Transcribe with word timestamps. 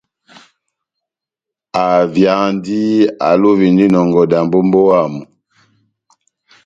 Avyandi, 1.87 2.81
alovindi 3.29 3.83
inɔngɔ 3.87 4.21
dambo 4.31 4.55
ó 4.61 4.65
mbówa 4.67 4.95
yamu. 5.01 5.21